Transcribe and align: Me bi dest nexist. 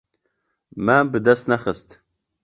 Me 0.85 0.95
bi 1.11 1.19
dest 1.25 1.45
nexist. 1.51 1.89